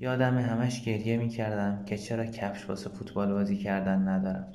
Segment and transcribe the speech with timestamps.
[0.00, 4.52] یادم همش گریه می‌کردم که چرا کفش واسه فوتبال بازی کردن ندارم.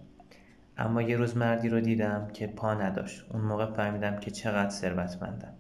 [0.78, 3.26] اما یه روز مردی رو دیدم که پا نداشت.
[3.34, 5.54] اون موقع فهمیدم که چقدر ثروتمندم.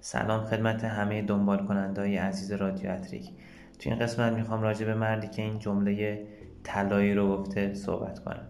[0.00, 3.30] سلام خدمت همه دنبال کننده عزیز رادیو اتریک.
[3.78, 6.22] تو این قسمت می‌خوام راجع به مردی که این جمله
[6.64, 8.46] طلایی رو گفته صحبت کنم.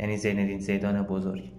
[0.00, 1.52] یعنی زیندین زیدان بزرگ.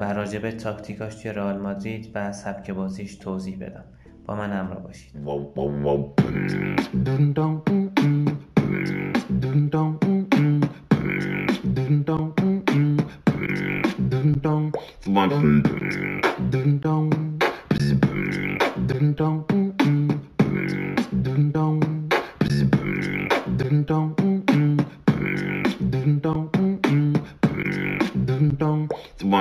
[0.00, 3.84] و راجع به تاکتیکاش توی رئال مادرید و سبک بازیش توضیح بدم.
[4.26, 5.24] با من همراه باشید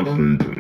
[0.05, 0.55] زیندین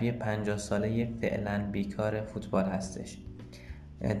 [0.00, 3.18] مربی 50 ساله فعلا بیکار فوتبال هستش.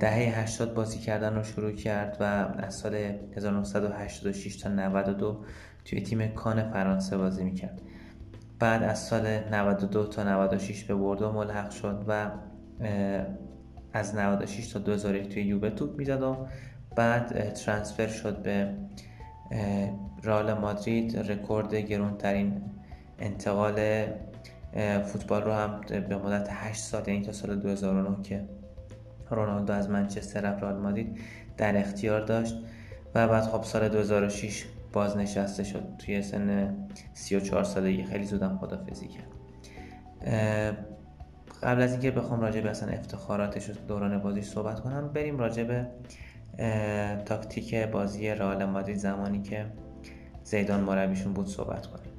[0.00, 2.24] دهه 80 بازی کردن رو شروع کرد و
[2.58, 2.94] از سال
[3.36, 5.44] 1986 تا 92
[5.84, 7.80] توی تیم کان فرانسه بازی می‌کرد.
[8.58, 12.30] بعد از سال 92 تا 96 به بردو ملحق شد و
[13.92, 16.46] از 96 تا 2001 توی یووه توپ می‌زد و
[16.96, 18.74] بعد ترانسفر شد به
[20.22, 21.16] رال مادرید.
[21.16, 22.62] رکورد گرونترین
[23.18, 24.06] انتقال
[25.04, 28.44] فوتبال رو هم به مدت 8 سال یعنی تا سال 2009 که
[29.30, 31.18] رونالدو از منچستر رفت رئال مادرید
[31.56, 32.54] در اختیار داشت
[33.14, 36.76] و بعد خب سال 2006 بازنشسته شد توی سن
[37.14, 38.04] 34 سالگی.
[38.04, 39.30] خیلی زودم خدافزی کرد.
[41.62, 45.64] قبل از اینکه بخوام راجع به اصلا افتخاراتش و دوران بازیش صحبت کنم بریم راجع
[45.64, 45.86] به
[47.24, 49.66] تاکتیک بازی رئال مادرید زمانی که
[50.44, 52.09] زیدان مربیشون بود صحبت کنیم.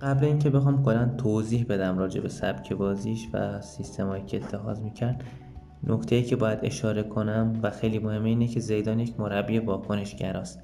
[0.00, 5.24] قبل اینکه بخوام کلا توضیح بدم راجع به سبک بازیش و سیستمایی که اتخاذ می‌کرد
[5.86, 10.60] نکته ای که باید اشاره کنم و خیلی مهمه اینه که زیدان یک مربی واکنشگراست.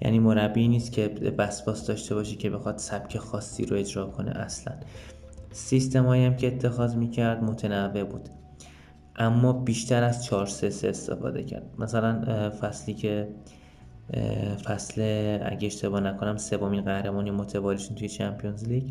[0.00, 4.74] یعنی مربی نیست که بسپاس داشته باشه که بخواد سبک خاصی رو اجرا کنه اصلا.
[5.52, 8.28] سیستمایی هم که اتخاذ می‌کرد متنوع بود
[9.16, 11.74] اما بیشتر از 4 3 3 استفاده کرد.
[11.78, 13.28] مثلا فصلی که
[14.64, 15.02] فصل
[15.44, 18.84] اگه اشتباه نکنم سومین قهرمانی متوالیشون توی چمپیونز لیگ.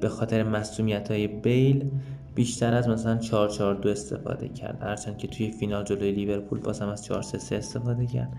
[0.00, 1.90] به خاطر مسئولیت های بیل
[2.34, 4.82] بیشتر از مثلا 4 4 2 استفاده کرد.
[4.82, 8.32] هرچند که توی فینال جلوی لیورپول بازم از 4 3 3 استفاده کرد.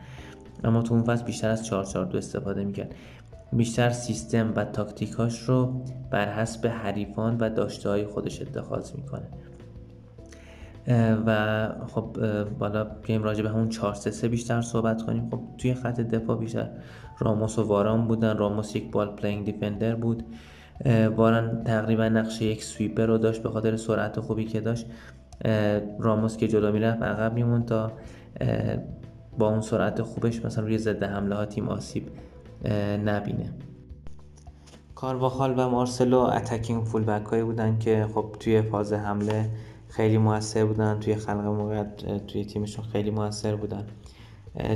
[0.64, 2.96] اما تو اون فصل بیشتر از 4 4 2 استفاده می‌کرد.
[3.54, 5.82] بیشتر سیستم و تاکتیکاش رو
[6.12, 9.28] بر حسب حریفان و داشته های خودش اتخاذ می‌کنه.
[11.26, 12.18] و خب
[12.60, 15.30] بالا بیایم راجع به همون 4 3 بیشتر صحبت کنیم.
[15.32, 16.70] خب توی خط دفاع بیشتر
[17.20, 18.38] راموس و واران بودن.
[18.38, 20.24] راموس یک ball playing defender بود.
[21.16, 24.86] واران تقریبا نقش یک sweeper رو داشت به خاطر سرعت خوبی که داشت.
[26.00, 27.92] راموس که جلو می‌رفت عقب می‌موند تا
[29.38, 32.10] با اون سرعت خوبش مثلا روی ضد حمله ها تیم آسیب
[33.06, 33.54] نبینه.
[34.96, 39.50] کارواخال و مارسلو attacking full back بودن که خب توی فاز حمله
[39.92, 43.88] خیلی موثر بودن توی خلق موقعیت توی تیمشون خیلی موثر بودن.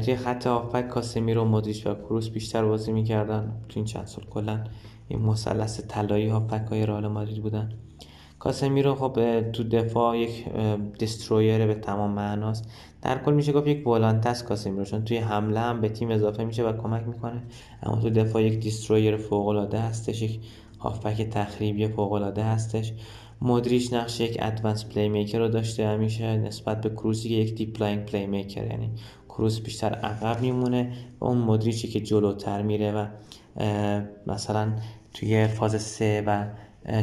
[0.05, 3.53] توی خط هافبک کاسمیرو مودریچ و کروس بیشتر بازی می‌کردن.
[3.69, 4.63] تو این چند سال کلا
[5.07, 7.69] این مثلث طلایی هافبک های رئال مادرید بودن.
[8.39, 10.45] کاسمیرو خب تو دفاع یک
[10.99, 12.69] destroyer به تمام معناست.
[13.01, 16.43] در کل میشه گفت یک volante است کاسمیرو چون توی حمله هم به تیم اضافه
[16.43, 17.43] میشه و کمک می‌کنه.
[17.83, 20.39] اما تو دفاع یک destroyer فوق العاده هستش یک
[20.79, 22.93] هافبک تخریبی فوق العاده هستش.
[23.45, 28.65] مودریچ نقش یک advanced playmaker رو داشته همیشه نسبت به کروسی که یک deep-lying playmaker
[28.65, 28.91] یعنی
[29.29, 33.07] کروس بیشتر عقب میمونه و اون مودریچی که جلوتر میره و
[34.27, 34.73] مثلا
[35.13, 36.45] توی فاز سه و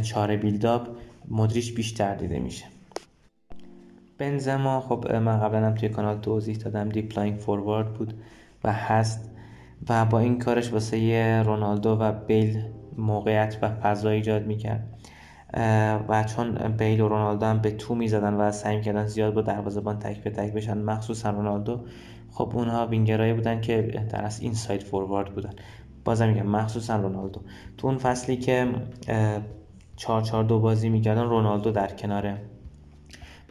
[0.00, 0.88] چهار build-up
[1.28, 2.64] مودریچ بیشتر دیده میشه.
[4.18, 8.14] بنزما خب من قبلا هم توی کانال توضیح دادم deep-lying forward بود
[8.64, 9.30] و هست
[9.88, 12.62] و با این کارش واسه رونالدو و بیل
[12.96, 14.88] موقعیت و فضا ایجاد می‌کرد.
[16.08, 19.98] و چون بیل و رونالدو هم به تو می‌زدن و سعی می‌کردن زیاد با دروازه‌بان
[19.98, 21.80] تک به تک بشن مخصوصا رونالدو
[22.30, 25.50] خب اونها وینگرایی بودن که در از این سایت فوروارد بودن.
[26.04, 27.40] بازم میگم مخصوصا رونالدو.
[27.78, 28.68] تو اون فصلی که
[29.96, 32.38] 4 4 2 بازی می‌کردن رونالدو در کنار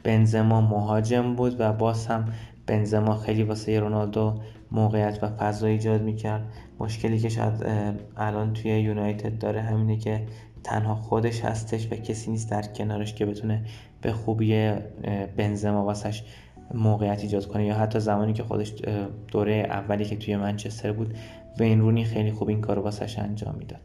[0.03, 2.25] بنزما مهاجم بود و باز هم
[2.67, 4.39] بنزما خیلی واسه رونالدو
[4.71, 6.53] موقعیت و فضا ایجاد می‌کرد.
[6.79, 7.65] مشکلی که شاید
[8.17, 10.25] الان توی یونایتد داره همینه که
[10.63, 13.65] تنها خودش هستش و کسی نیست در کنارش که بتونه
[14.01, 14.71] به خوبی
[15.37, 16.23] بنزما واسش
[16.73, 17.65] موقعیت ایجاد کنه.
[17.65, 18.73] یا حتی زمانی که خودش
[19.27, 21.17] دوره اولی که توی منچستر بود
[21.59, 23.79] وین رونی خیلی خوب این کارو واسش انجام می‌داد.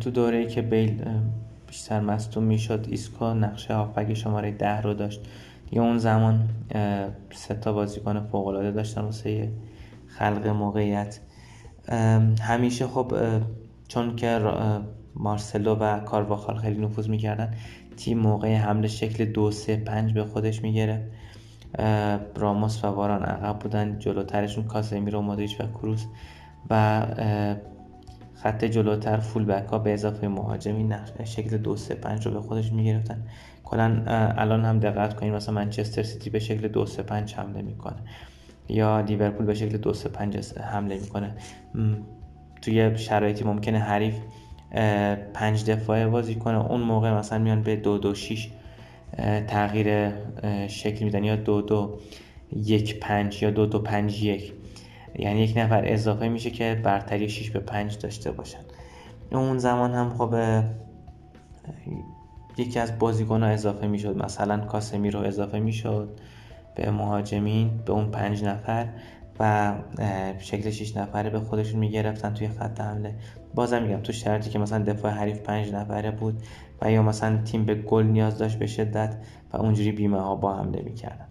[0.00, 1.04] تو دوره که بیل
[1.66, 5.20] بیشتر مصدوم می‌شد ایسکا نقشه هافبک شماره ده رو داشت.
[5.70, 6.48] دیگه اون زمان
[7.30, 9.52] سه تا بازیکن فوق العاده داشتن واسه
[10.06, 11.20] خلق موقعیت.
[12.40, 13.12] همیشه خب
[13.88, 14.38] چون که
[15.16, 17.54] مارسلو و کارواخال خیلی نفوذ می‌کردن.
[17.96, 21.04] تیم موقع حمله شکل دو سه پنج به خودش می‌گرفت.
[22.36, 26.06] راموس و واران عقب بودن جلوترشون کاسمیرو مودریچ و کروس
[26.70, 27.06] و
[28.34, 30.94] خط جلوتر فول بک ها به اضافه مهاجمی
[31.24, 33.26] شکل دو سه پنج رو به خودش می‌گرفتن.
[33.64, 34.02] کلا
[34.36, 37.96] الان هم دقت کنید مثلا منچستر سیتی به شکل دو سه پنج حمله می‌کنه.
[38.68, 41.34] یا لیورپول به شکل دو سه پنج حمله می‌کنه.
[42.62, 44.14] توی شرایطی ممکنه حریف
[45.34, 46.66] پنج دفاعه بازی کنه.
[46.66, 48.50] اون موقع مثلا میان به دو دو شیش
[49.48, 50.10] تغییر
[50.68, 51.98] شکل میدن یا دو دو
[52.56, 54.52] یک پنج یا دو دو پنج یک.
[55.18, 58.58] یعنی یک نفر اضافه میشه که برتری 6 به 5 داشته باشن.
[59.32, 60.34] اون زمان هم خب
[62.58, 64.24] یکی از بازیکن ها اضافه می‌شد.
[64.24, 66.08] مثلا کاسمی رو اضافه می‌شد
[66.74, 68.88] به مهاجمین به اون پنج نفر.
[69.40, 69.72] و
[70.38, 73.14] شکل 6 نفره به خودشون می‌گرفتن توی خط حمله.
[73.54, 76.42] بازم میگم تو شرطی که مثلا دفاع حریف پنج نفره بود
[76.82, 79.16] و یا مثلا تیم به گل نیاز داشت به شدت
[79.52, 81.26] و اونجوری بیمه ها با حمله می‌کردن.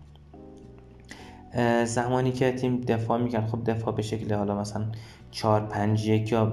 [1.86, 4.86] زمانی که تیم دفاع می‌کرد خب دفاع به شکل حالا مثلا
[5.32, 6.46] 4 5 1 یا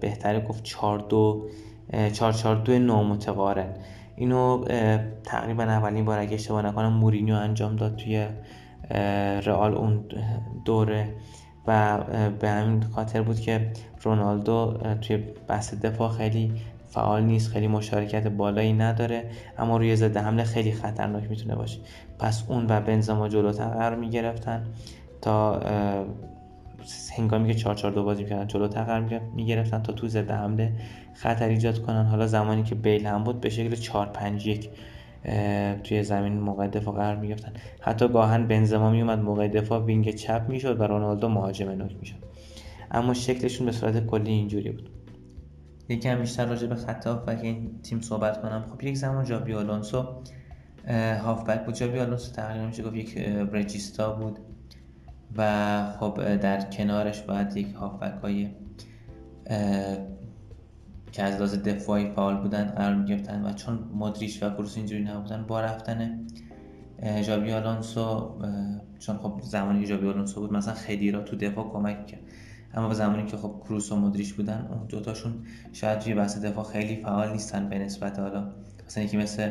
[0.00, 1.46] بهتره گفت 4 2
[2.12, 3.74] 4 4 2 نامتقارن
[4.16, 4.64] اینو
[5.24, 8.26] تقریبا اولین بار اگه اشتباه نکنم مورینیو انجام داد توی
[9.44, 10.04] رئال اون
[10.64, 11.14] دوره
[11.66, 11.98] و
[12.40, 13.70] به همین خاطر بود که
[14.02, 15.16] رونالدو توی
[15.48, 16.52] بحث دفاع خیلی
[16.88, 21.78] فعال نیست خیلی مشارکت بالایی نداره اما روی ضد حمله خیلی خطرناک می‌تونه باشه.
[22.18, 24.64] پس اون و بنزما جلوتر قرار می‌گرفتن
[25.22, 25.60] تا
[27.18, 30.72] هنگامی که 4 4 2 بازی می‌کردن جلوتر قرار می‌گرفتن تا تو ضد حمله
[31.14, 32.04] خطر ایجاد کنن.
[32.04, 34.70] حالا زمانی که بیل هم بود به شکل 4 5 1
[35.84, 37.52] توی زمین موقع دفاع قرار می‌گرفتن.
[37.80, 42.16] حتی گاهن بنزما میومد موقع دفاع wing چپ می‌شد و رونالدو مهاجم نوک می‌شد.
[42.90, 44.90] اما شکلشون به صورت کلی اینجوری بود.
[45.88, 48.64] یکم بیشتر راجع به خط هافبک این تیم صحبت کنم.
[48.72, 50.04] خب یک زمان جابی آلونسو
[51.24, 51.74] هافبک بود.
[51.74, 53.18] جابی آلونسو تقریبا میشه گفت یک
[53.52, 54.38] regista بود
[55.36, 58.48] و خب در کنارش باید یک هافبک های
[61.14, 65.44] که از لحاظ دفاعی فعال بودن قرار می‌گرفتن و چون مدریش و کروس اینجوری نبودن
[65.46, 66.26] با رفتن
[67.26, 68.38] جابی آلونسو
[68.98, 72.20] چون خب زمانی که جابی آلونسو بود مثلا خدیرا تو دفاع کمک کرد.
[72.74, 75.32] اما زمانی که خب کروس و مدریش بودن اون دوتاشون
[75.72, 78.52] شاید توی بحث دفاع خیلی فعال نیستن به نسبت حالا.
[78.86, 79.50] مثلا یکی مثل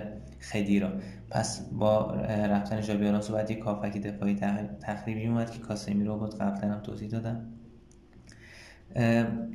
[0.51, 0.89] خدیرا
[1.29, 4.35] پس با رفتن جابی آلونسو بعد یک کافکی دفاعی
[4.81, 6.35] تخریبی اومد که کاسمی رو بود.
[6.35, 7.45] قبلا هم توضیح دادم.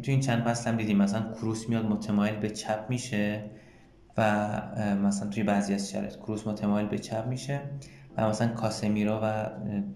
[0.02, 3.44] تو این چند فصل هم دیدیم مثلا کروس میاد متمایل به چپ میشه
[4.16, 4.60] و
[5.02, 7.60] مثلا توی بعضی از شرایط کروس متمایل به چپ میشه
[8.16, 9.46] و مثلا کاسمیرو و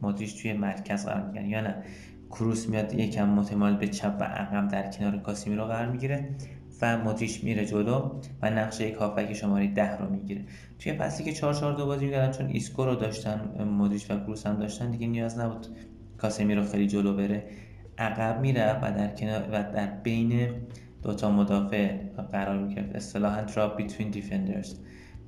[0.02, 1.48] مودریچ توی مرکز قرار می‌گیرن.
[1.48, 1.74] یا نه
[2.30, 6.28] کروس میاد یکم متمایل به چپ و عقب در کنار کاسمیرو قرار می‌گیره
[6.82, 10.44] و مودریچ میره جلو و نقش یک هافبک شماره ده رو می‌گیره.
[10.78, 14.46] توی فصلی که 4 4 2 بازی می‌کردن چون ایسکو رو داشتن مودریچ و کروس
[14.46, 15.66] هم داشتن دیگه نیاز نبود
[16.19, 17.44] کاسمیرو خیلی جلو بره.
[17.99, 20.51] عقب میره و در کنار و در بین
[21.03, 21.96] دوتا مدافع
[22.32, 22.96] قرار می‌گرفت.
[22.96, 24.69] اصطلاحا drop between defenders.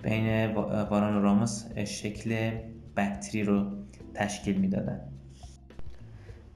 [0.03, 0.47] بین
[0.91, 2.51] واران و راموس شکل
[2.97, 3.67] بکتری رو
[4.15, 5.01] تشکیل می‌دادن.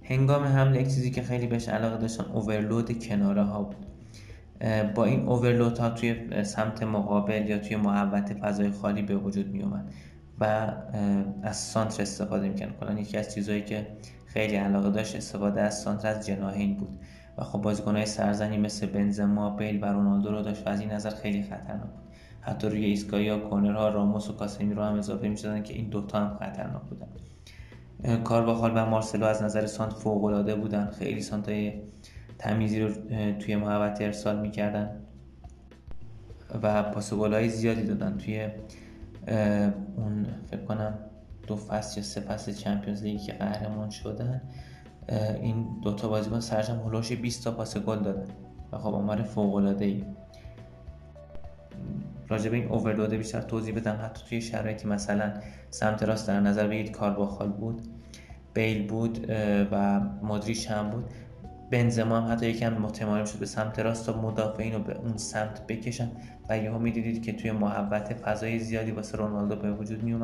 [0.02, 3.86] هنگام حمله یک چیزی که خیلی بهش علاقه داشتن اوورلود کناره ها بود
[4.94, 9.62] با این اوورلود ها توی سمت مقابل یا توی محوت فضای خالی به وجود می
[9.62, 9.92] اومد
[10.40, 10.72] و
[11.42, 13.86] از سانتر استفاده می‌کنن کلا یکی از چیزهایی که
[14.28, 16.98] خیلی علاقه داشت استفاده از سانتر از جناهین بود.
[17.38, 21.10] و خب بازیکنهای سرزنی مثل بنزما بیل و رونالدو رو داشت و از این نظر
[21.10, 22.08] خیلی خطرناک بود.
[22.40, 26.18] حتی روی ایستگاهی یا کورنرها راموس و کاسمی رو هم اضافه می‌شدن که این دوتا
[26.18, 27.08] هم خطرناک بودن.
[28.24, 30.90] کارواخال و مارسلو از نظر سانت فوق العاده بودن.
[30.90, 31.72] خیلی سانتای
[32.38, 32.90] تمیزی رو
[33.38, 34.90] توی محوطه ارسال می‌کردن
[36.62, 38.48] و پاس های زیادی دادن توی
[39.96, 40.98] اون فکر کنم
[41.48, 44.42] دو فصل یا سه فصل چمپیونز لیگی که قهرمان شدن
[45.42, 48.26] این دوتا بازیکن سرجم هلوش 20 تا پاس گل دادن.
[48.72, 50.04] و خب آمار فوق العاده ای
[52.28, 53.98] راجع به این بیشتر توضیح بدم.
[54.04, 55.32] حتی توی شرایطی مثلا
[55.70, 57.82] سمت راست در نظر بگیرید کارواخال بود
[58.54, 59.30] بیل بود
[59.72, 61.04] و مدریش هم بود.
[61.70, 65.66] بنزما هم حتی یکم متمایل شد به سمت راست تا مدافعین رو به اون سمت
[65.66, 66.10] بکشن.
[66.48, 70.14] و یهو می‌دیدید که توی محوت فضای زیادی واسه رونالدو به وجود می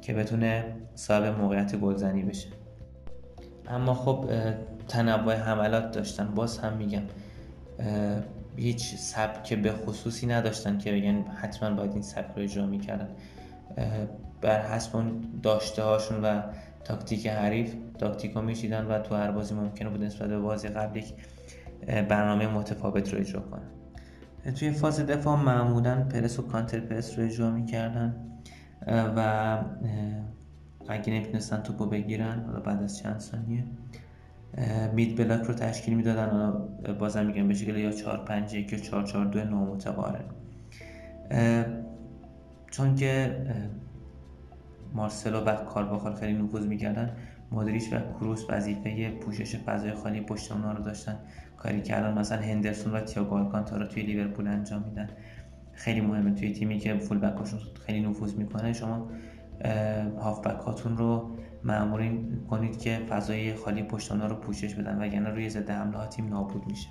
[0.00, 2.48] که بتونه صاحب موقعیت گلزنی بشه.
[3.68, 4.30] اما خب
[4.88, 6.34] تنوع حملات داشتن.
[6.34, 7.02] باز هم میگم
[8.56, 13.08] هیچ سبک به خصوصی نداشتن که بگن حتما باید این سبک رو اجرا می‌کردن.
[14.40, 16.42] بر حسب اون داشته هاشون و
[16.84, 20.98] تاکتیک حریف تاکتیک رو میشیدن و تو هر بازی ممکنه بود نسبت به بازی قبل
[20.98, 21.14] یک
[21.86, 23.70] برنامه متفاوت رو اجرا کنن.
[24.54, 28.16] توی فاز دفاع معمولا پرس و کانتر پرس رو اجرا می‌کردن.
[28.86, 29.58] و
[30.88, 33.64] اگه نمی‌تونستن توپو بگیرن حالا بعد از چند ثانیه
[34.94, 36.30] مید بلاک رو تشکیل می‌دادن.
[36.30, 36.52] حالا
[36.98, 40.24] بازم میگم به شکل یا 4 5 1 یا 4 4 2 نامتقارن
[42.70, 43.42] چون که
[44.94, 47.16] مارسلو و کارواخال خیلی نفوذ می‌کردن
[47.50, 51.16] مادریچ و کروس وظیفه پوشش فضای خالی پشت رو داشتن.
[51.56, 55.08] کاری که الان مثلا هندرسون و تییاگو آلکانتارا توی لیورپول انجام میدن.
[55.76, 58.72] خیلی مهمه توی تیمی که فول بکاشون خیلی نفوذ می‌کنه.
[58.72, 59.08] شما
[60.20, 61.30] هافبک هاتون رو
[61.64, 66.66] معمولین کنید که فضای خالی پشت رو پوشش بدن وگرنه روی ضد حمله تیم نابود
[66.66, 66.88] میشه.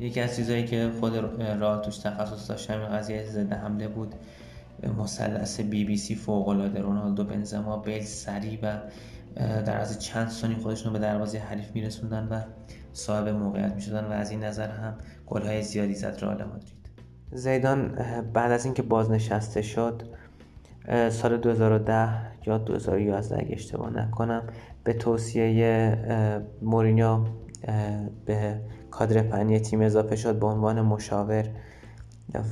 [0.00, 1.16] یکی از چیزهایی که خود
[1.60, 4.14] راه توش تخصص داشت همین قضیه ضد حمله بود.
[4.98, 8.80] مثلث بی بی سی فوق العاده رونالدو بنزما بیل سری و
[9.36, 12.40] در از چند ثانیه خودشون به دروازه حریف میرسوندن و
[12.92, 14.04] صاحب موقعیت می‌شدن.
[14.04, 14.94] و از این نظر هم
[15.26, 16.83] گلهای زیادی زد رئال مادرید.
[17.34, 17.98] زیدان
[18.32, 20.02] بعد از اینکه بازنشسته شد
[21.10, 22.08] سال 2010
[22.46, 24.42] یا 2011 اگه اشتباه نکنم
[24.84, 25.98] به توصیه
[26.62, 27.24] مورینیو
[28.26, 28.60] به
[28.90, 31.48] کادر فنی تیم اضافه شد به عنوان مشاور.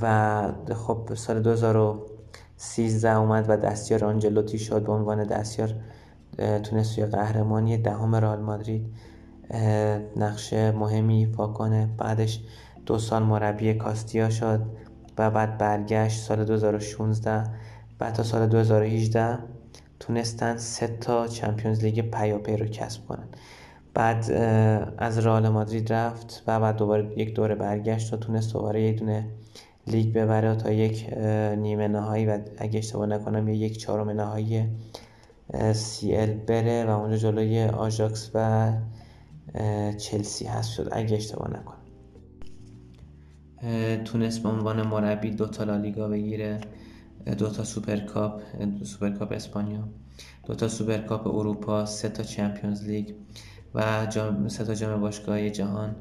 [0.01, 5.75] و خب سال 2013 اومد و دستیار آنجلوتی شد به عنوان دستیار
[6.63, 8.85] تونست توی قهرمانی دهم رئال مادرید.
[10.15, 11.89] نقش مهمی ایفا کنه.
[11.97, 12.39] بعدش
[12.85, 14.61] دو سال مربی کاستیا شد
[15.17, 17.43] و بعد برگشت سال 2016
[17.99, 19.37] بعد تا سال 2018
[19.99, 23.27] تونستن سه تا Champions League پیاپی رو کسب کنن.
[23.93, 24.31] بعد
[24.97, 29.25] از رئال مادرید رفت و بعد دوباره یک دوره برگشت و تونست دوباره یه دونه
[29.87, 31.13] لیگ ببره تا یک
[31.57, 32.25] نیمه نهایی.
[32.25, 34.65] و اگه اشتباه نکنم یک چهارم نهایی
[35.73, 38.71] CL بره و اونجا جلوی آژاکس و
[39.97, 40.89] چلسی هست شد.
[40.91, 41.83] اگه اشتباه نکنم.
[44.03, 46.61] تونست به عنوان مربی دو تا لالیگا بگیره
[47.37, 48.41] دو تا سوپرکاپ
[48.83, 49.87] سوپرکاپ اسپانیا
[50.45, 53.15] دو تا سوپرکاپ اروپا سه تا Champions League
[53.75, 55.95] و جام سه تا جام باشگاهی جهان.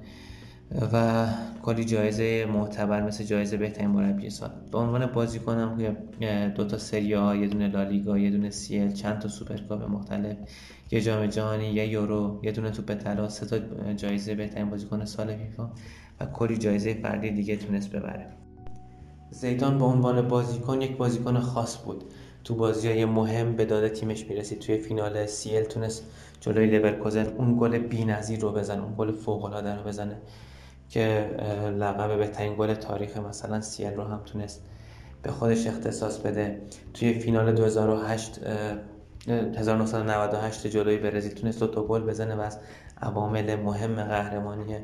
[0.92, 1.26] و
[1.62, 4.50] کلی جایزه معتبر مثل جایزه بهترین مربی سال.
[4.72, 5.78] به عنوان بازیکنم
[6.20, 10.36] که دو تا سری آ یه دونه لالیگا یه دونه CL چند تا سوپرکاپ مختلف.
[10.90, 13.58] یه جام جهانی یه یورو یه دونه توپ طلا سه تا
[13.94, 15.70] جایزه بهترین بازیکن سال فیفا
[16.20, 18.26] و کلی جایزه فردی دیگه تونست ببره.
[19.30, 22.04] زیدان به عنوان بازیکن یک بازیکن خاص بود.
[22.44, 24.58] تو بازی های مهم به داده تیمش می‌رسید.
[24.58, 26.04] توی فینال سیل تونست
[26.40, 30.16] جلوی لورکوزن اون گل بی‌نظیر رو بزنه اون گل فوق العاده رو بزنه.
[30.92, 31.30] که
[31.78, 34.64] لقب بهترین گل تاریخ مثلا سیل رو هم تونست
[35.22, 36.62] به خودش اختصاص بده.
[36.94, 38.40] توی فینال 2008
[39.28, 42.58] 1998 جلوی برزیل تونست دو تا گل بزنه و از
[43.02, 44.76] عوامل مهم قهرمانی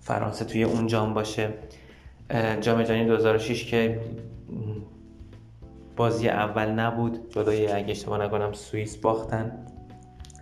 [0.00, 1.48] فرانسه توی اون جام باشه.
[2.60, 4.00] جام جهانی 2006 که
[5.96, 9.66] بازی اول نبود جلوی اگه اشتباه نکنم سوئیس باختن.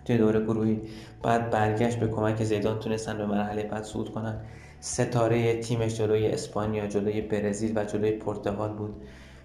[0.05, 0.81] توی دوره گروهی
[1.23, 4.41] بعد برگشت به کمک زیدان تونستن به مرحله بعد صعود کنن.
[4.85, 8.95] ستاره تیمش جلوی اسپانیا جلوی برزیل و جلوی پرتغال بود.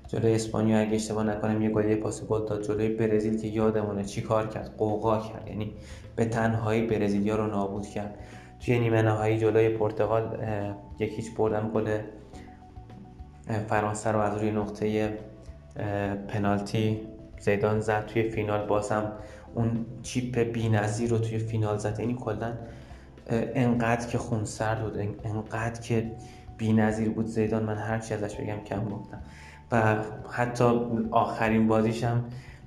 [0.08, 4.22] جلوی اسپانیا اگه اشتباه نکنم یه گل پاس گل داد جلوی برزیل که یادمونه چی
[4.22, 5.48] کار کرد؟ قوقا کرد.
[5.48, 5.74] یعنی
[6.16, 8.18] به تنهایی برزیلیا رو نابود کرد.
[8.60, 10.38] توی نیمه نهایی جلوی پرتغال
[10.98, 11.98] یکیچ بردن گل
[13.68, 15.18] فرانسه رو از روی نقطه
[16.28, 17.00] پنالتی
[17.40, 18.06] زیدان زد.
[18.06, 19.12] توی فینال بازم
[19.54, 22.00] اون چیپ بی‌نظیر رو توی فینال زد.
[22.00, 22.52] یعنی کلا
[23.30, 26.10] انقدر که خونسرد بود انقدر که
[26.56, 27.62] بی‌نظیر بود زیدان.
[27.62, 29.22] من هر چی ازش بگم کم گفتم.
[29.72, 29.96] و
[30.30, 30.64] حتی
[31.10, 32.24] آخرین بازیش هم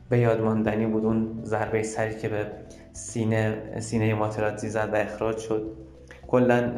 [0.09, 2.47] به یاد ماندنی بود اون ضربه سری که به
[2.93, 5.77] سینه سینه ماتراتزی زد و اخراج شد.
[6.27, 6.71] کلا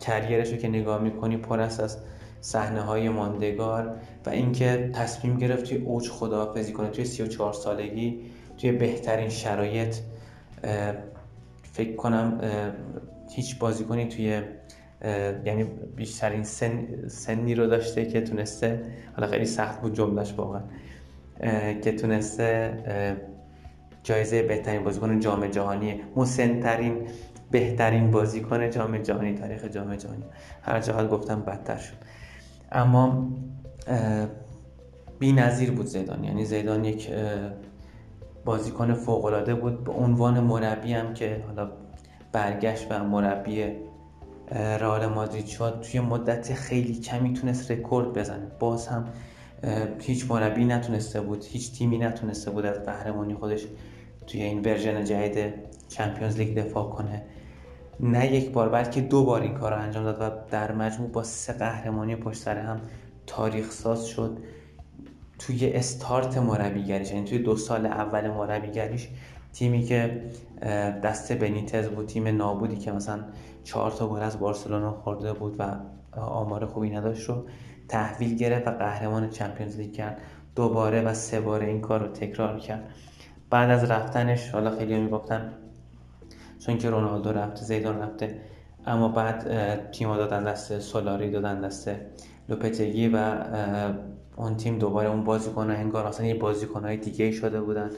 [0.00, 1.98] کریرش رو که نگاه می‌کنی پر است از
[2.40, 6.88] صحنه های ماندگار و اینکه تصمیم گرفت توی اوج خداحافظی کنه.
[6.88, 8.20] توی 34 سالگی
[8.58, 9.96] توی بهترین شرایط
[11.78, 12.40] فکر کنم
[13.30, 14.42] هیچ بازیکنی توی
[15.44, 15.64] یعنی
[15.96, 18.82] بیشترین سن، سنی رو داشته که تونسته
[19.16, 20.62] حالا خیلی سخت بود جملش واقعا
[21.82, 22.72] که تونسته
[24.02, 27.06] جایزه بهترین بازیکن جام جهانی مسنترین
[27.50, 30.24] بهترین بازیکن جام جهانی تاریخ جام جهانی.
[30.62, 31.96] هر جهت گفتم بدتر شد.
[32.72, 33.28] اما
[35.18, 36.24] بی نظیر بود زیدان.
[36.24, 37.10] یعنی زیدان یک
[38.48, 39.84] بازیکن فوقالعاده بود.
[39.84, 41.70] به عنوان مربی هم که حالا
[42.32, 43.72] برگشت و مربی
[44.52, 48.46] رئال مادرید شد توی مدت خیلی کمی تونست رکورد بزنه.
[48.58, 49.04] باز هم
[50.00, 53.66] هیچ مربی نتونسته بود هیچ تیمی نتونسته بود از قهرمانی خودش
[54.26, 55.54] توی این ورژن جدید
[55.88, 57.22] Champions League دفاع کنه.
[58.00, 61.22] نه یک بار بلکه دو بار این کار رو انجام داد و در مجموع با
[61.22, 62.80] سه قهرمانی پشت سر هم
[63.26, 64.38] تاریخ ساز شد.
[65.38, 69.08] توی استارت مربیگریش یعنی توی دو سال اول مربیگریش
[69.52, 70.22] تیمی که
[71.02, 73.24] دست بنیتز بود تیم نابودی که مثلا
[73.64, 75.76] چهار تا گل از بارسلونا خورده بود و
[76.20, 77.44] آمار خوبی نداشت رو
[77.88, 80.20] تحویل گرفت و قهرمان چمپیونز لیگ کرد.
[80.56, 82.88] دوباره و سه باره این کار رو تکرار کرد.
[83.50, 85.52] بعد از رفتنش حالا خیلی می‌گفتن
[86.58, 88.40] چون که رونالدو رفته زیدان رفته
[88.86, 91.90] اما بعد تیم دادن دست سولاری دادن دست
[92.48, 93.34] لوپتگی و
[94.38, 96.38] اون تیم دوباره اون بازیکن انگار اصلا یه
[96.82, 97.90] های دیگه شده بودن.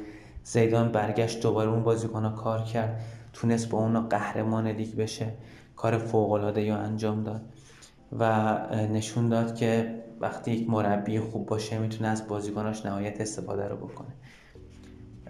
[0.44, 3.00] زیدان برگشت دوباره اون بازیکن کار کرد.
[3.32, 5.26] تونست با اون قهرمان لیگ بشه.
[5.76, 7.40] کار فوق العاده انجام داد.
[8.18, 13.76] و نشون داد که وقتی یک مربی خوب باشه می‌تونه از بازیکناش نهایت استفاده رو
[13.76, 14.14] بکنه.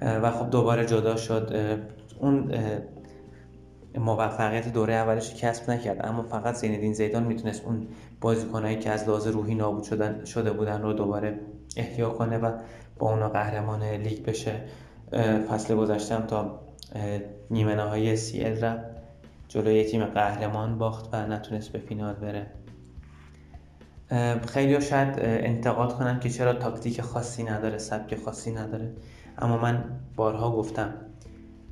[0.02, 1.54] و خب دوباره جدا شد.
[2.18, 2.52] اون
[3.98, 7.86] موفقیت دوره اولش کسب نکرد اما فقط زیندین زیدان می‌تونست اون
[8.20, 11.40] بازیکنایی که از لحاظ روحی نابود شدن شده بودن رو دوباره
[11.76, 12.52] احیا کنه و
[12.98, 14.60] با اونا قهرمان لیگ بشه.
[15.48, 16.60] فصل گذشتم تا
[17.50, 18.84] نیمه نهایی CL رفت
[19.48, 22.46] جلوی تیم قهرمان باخت و نتونست به فینال بره.
[24.46, 28.92] خیلی شاید انتقاد کنن که چرا تاکتیک خاصی نداره سبک خاصی نداره.
[29.38, 29.84] اما من
[30.16, 30.94] بارها گفتم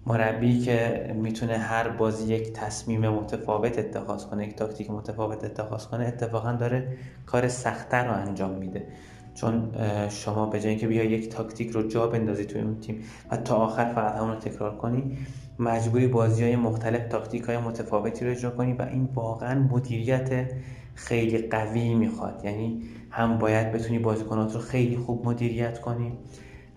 [0.07, 6.07] مربی که می‌تونه هر بازی یک تصمیم متفاوت اتخاذ کنه یک تاکتیک متفاوت اتخاذ کنه
[6.07, 8.87] اتفاقا داره کار سختتر رو انجام میده.
[9.35, 9.73] چون
[10.09, 13.57] شما به جای اینکه بیا یک تاکتیک رو جا بندازی توی اون تیم و تا
[13.57, 15.19] آخر فقط همون رو تکرار کنی
[15.59, 20.51] مجبوری بازی های مختلف تاکتیک های متفاوتی رو اجرا کنی و این واقعا مدیریت
[20.95, 22.41] خیلی قوی می‌خواد.
[22.45, 26.13] یعنی هم باید بتونی بازیکنات رو خیلی خوب مدیریت کنی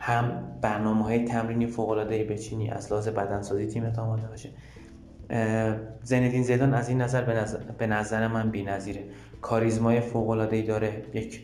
[0.02, 4.50] هم برنامه های تمرینی فوق العاده بچینی از لحاظ بدنسازی تیمت آماده باشه.
[6.04, 9.04] زندین زیدان از این نظر به نظر, به نظر من بی‌نظیره.
[9.42, 11.04] کاریزمای فوق العاده داره.
[11.14, 11.42] یک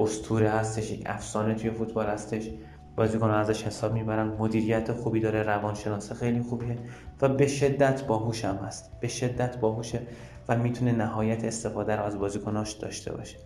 [0.00, 2.50] استوره هستش یک افسانه توی فوتبال هستش.
[2.96, 4.26] بازیکن ازش حساب می‌برن.
[4.26, 5.42] مدیریت خوبی داره.
[5.42, 6.78] روانشناسه خیلی خوبیه.
[7.22, 9.00] و به شدت باهوش هم هست.
[9.00, 10.00] به شدت باهوشه
[10.48, 13.36] و می‌تونه نهایت استفاده رو از بازیکناش داشته باشه.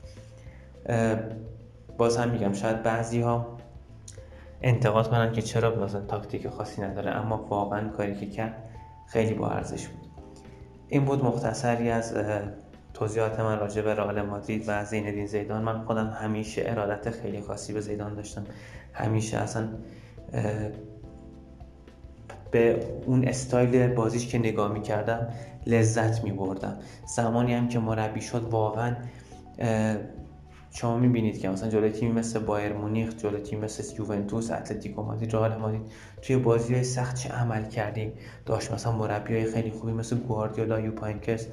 [1.98, 3.57] باز هم میگم شاید بعضی ها
[4.62, 8.54] انتقاد کنن که چرا مثلا تاکتیک خاصی نداره اما واقعا کاری که کرد
[9.06, 10.08] خیلی با ارزش بود.
[10.88, 12.14] این بود مختصری از
[12.94, 15.62] توضیحات من راجع به رئال مادرید و زیندین زیدان.
[15.62, 18.44] من خودم همیشه ارادت خیلی خاصی به زیدان داشتم.
[18.92, 19.68] همیشه اصلا
[22.50, 25.28] به اون استایل بازیش که نگاه می کردم
[25.66, 28.96] لذت می بردم زمانی هم که مربی شد واقعا
[30.70, 35.34] شما می‌بینید که مثلا جلوی تیمی مثل بایر مونیخ جلوی تیم مثل یوونتوس اتلتیکو مادرید
[35.34, 35.82] رئال مادرید
[36.22, 38.12] توی بازی های سخت چه عمل کردیم؟
[38.46, 41.46] داشت مثلا مربی های خیلی خوبی مثل گواردیولا یوپانکس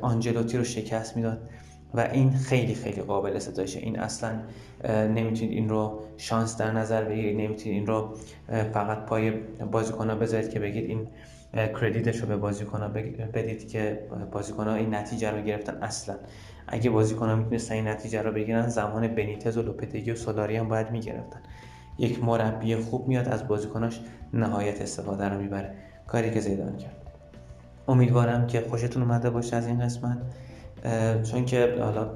[0.00, 1.48] آنجلوتی رو شکست می‌داد
[1.94, 4.30] و این خیلی خیلی قابل ستایشه این اصلا
[4.88, 8.16] نمی‌تونید این رو شانس در نظر بگیرید نمی‌تونید این رو
[8.48, 9.30] فقط پای
[9.72, 11.08] بازیکن بذارید که بگید این
[11.80, 12.92] کردیتش رو به بازیکن
[13.34, 16.14] بدید که بازیکن این نتیجه رو گرفتن اصلا.
[16.68, 20.68] اگه بازیکن ها می‌تونستن این نتیجه رو بگیرن زمان بنیتز و لوپتگی و سولاری هم
[20.68, 21.40] باید می‌گرفتن.
[21.98, 24.00] یک مربی خوب میاد از بازیکناش
[24.32, 25.74] نهایت استفاده رو می‌بره.
[26.06, 26.96] کاری که زیدان کرد.
[27.88, 30.18] امیدوارم که خوشتون اومده باشه از این قسمت.
[31.22, 32.10] چون که حالا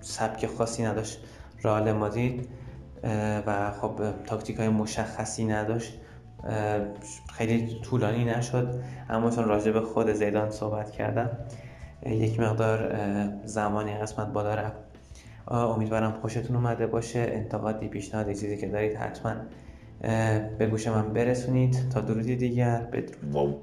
[0.00, 1.24] سبک خاصی نداشت
[1.64, 2.48] رئال مادرید.
[3.46, 6.00] و خب تاکتیک های مشخصی نداشت.
[7.32, 8.82] خیلی طولانی نشد.
[9.10, 11.30] اما چون راجع به خود زیدان صحبت کردم
[12.06, 12.92] یک مقدار
[13.44, 14.76] زمانی قسمت بالا رفت
[15.48, 19.34] امیدوارم خوشتون اومده باشه انتقادی پیشنهادی چیزی که دارید حتما
[20.58, 23.62] به گوش من برسونید تا درودی دیگر بدرود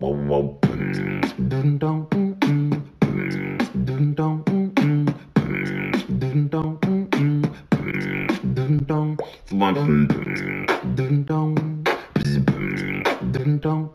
[13.35, 13.94] dun dun